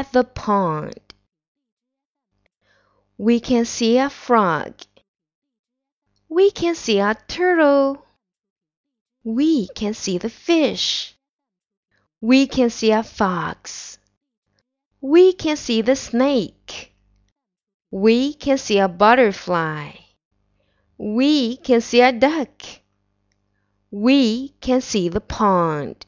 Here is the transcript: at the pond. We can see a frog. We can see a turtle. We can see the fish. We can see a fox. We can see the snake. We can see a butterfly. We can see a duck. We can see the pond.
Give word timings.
at 0.00 0.12
the 0.12 0.24
pond. 0.24 0.98
We 3.18 3.38
can 3.38 3.66
see 3.66 3.98
a 3.98 4.08
frog. 4.08 4.72
We 6.30 6.50
can 6.50 6.74
see 6.74 7.00
a 7.00 7.14
turtle. 7.28 8.06
We 9.22 9.68
can 9.68 9.92
see 9.92 10.16
the 10.16 10.30
fish. 10.30 11.14
We 12.22 12.46
can 12.46 12.70
see 12.70 12.92
a 12.92 13.02
fox. 13.02 13.98
We 15.02 15.34
can 15.34 15.56
see 15.56 15.82
the 15.82 15.96
snake. 15.96 16.94
We 17.90 18.32
can 18.32 18.56
see 18.56 18.78
a 18.78 18.88
butterfly. 18.88 19.90
We 20.96 21.58
can 21.58 21.82
see 21.82 22.00
a 22.00 22.12
duck. 22.12 22.62
We 23.90 24.54
can 24.62 24.80
see 24.80 25.10
the 25.10 25.20
pond. 25.20 26.06